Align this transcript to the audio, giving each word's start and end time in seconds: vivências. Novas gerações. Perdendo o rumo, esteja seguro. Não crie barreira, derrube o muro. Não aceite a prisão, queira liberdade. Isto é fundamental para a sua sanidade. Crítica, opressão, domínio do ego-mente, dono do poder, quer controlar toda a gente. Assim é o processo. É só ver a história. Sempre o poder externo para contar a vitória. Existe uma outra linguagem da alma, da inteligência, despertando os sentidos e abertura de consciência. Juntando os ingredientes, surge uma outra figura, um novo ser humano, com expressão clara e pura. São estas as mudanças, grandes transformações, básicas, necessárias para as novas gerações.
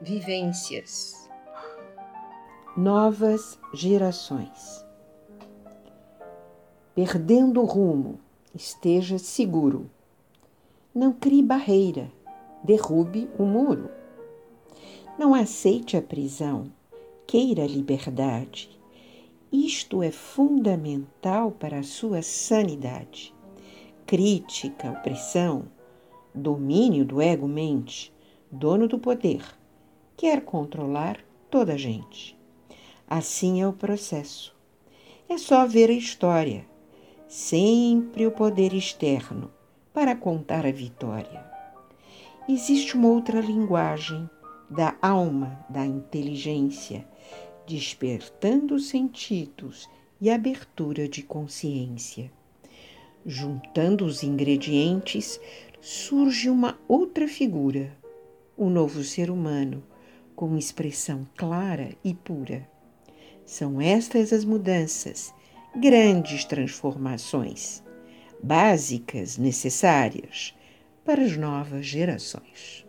vivências. 0.00 1.28
Novas 2.74 3.58
gerações. 3.74 4.84
Perdendo 6.94 7.60
o 7.60 7.66
rumo, 7.66 8.18
esteja 8.54 9.18
seguro. 9.18 9.90
Não 10.94 11.12
crie 11.12 11.42
barreira, 11.42 12.10
derrube 12.64 13.28
o 13.38 13.44
muro. 13.44 13.90
Não 15.18 15.34
aceite 15.34 15.98
a 15.98 16.02
prisão, 16.02 16.72
queira 17.26 17.66
liberdade. 17.66 18.70
Isto 19.52 20.02
é 20.02 20.10
fundamental 20.10 21.50
para 21.50 21.80
a 21.80 21.82
sua 21.82 22.22
sanidade. 22.22 23.34
Crítica, 24.06 24.92
opressão, 24.92 25.64
domínio 26.34 27.04
do 27.04 27.20
ego-mente, 27.20 28.12
dono 28.50 28.88
do 28.88 28.98
poder, 28.98 29.59
quer 30.20 30.42
controlar 30.42 31.18
toda 31.50 31.72
a 31.72 31.76
gente. 31.78 32.38
Assim 33.08 33.62
é 33.62 33.66
o 33.66 33.72
processo. 33.72 34.54
É 35.26 35.38
só 35.38 35.66
ver 35.66 35.88
a 35.88 35.94
história. 35.94 36.66
Sempre 37.26 38.26
o 38.26 38.30
poder 38.30 38.74
externo 38.74 39.50
para 39.94 40.14
contar 40.14 40.66
a 40.66 40.70
vitória. 40.70 41.42
Existe 42.46 42.98
uma 42.98 43.08
outra 43.08 43.40
linguagem 43.40 44.28
da 44.68 44.94
alma, 45.00 45.64
da 45.70 45.86
inteligência, 45.86 47.08
despertando 47.66 48.74
os 48.74 48.90
sentidos 48.90 49.88
e 50.20 50.28
abertura 50.28 51.08
de 51.08 51.22
consciência. 51.22 52.30
Juntando 53.24 54.04
os 54.04 54.22
ingredientes, 54.22 55.40
surge 55.80 56.50
uma 56.50 56.78
outra 56.86 57.26
figura, 57.26 57.96
um 58.58 58.68
novo 58.68 59.02
ser 59.02 59.30
humano, 59.30 59.82
com 60.40 60.56
expressão 60.56 61.28
clara 61.36 61.90
e 62.02 62.14
pura. 62.14 62.66
São 63.44 63.78
estas 63.78 64.32
as 64.32 64.42
mudanças, 64.42 65.34
grandes 65.76 66.46
transformações, 66.46 67.82
básicas, 68.42 69.36
necessárias 69.36 70.56
para 71.04 71.20
as 71.20 71.36
novas 71.36 71.84
gerações. 71.84 72.86